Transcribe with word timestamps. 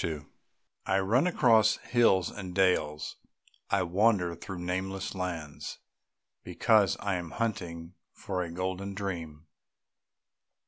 II 0.03 0.25
I 0.87 0.97
run 0.97 1.27
across 1.27 1.77
hills 1.77 2.31
and 2.31 2.55
dales, 2.55 3.17
I 3.69 3.83
wander 3.83 4.33
through 4.35 4.57
nameless 4.57 5.13
lands... 5.13 5.77
because 6.43 6.97
I 7.01 7.17
am 7.17 7.29
hunting 7.37 7.93
for 8.11 8.41
a 8.41 8.49
golden 8.49 8.95
dream. 8.95 9.45